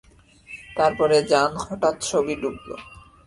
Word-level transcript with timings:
তার 0.75 0.91
পরে 0.99 1.17
জান 1.31 1.51
হঠাৎ 1.63 1.95
সবই 2.09 2.35
ডুবল। 2.41 2.69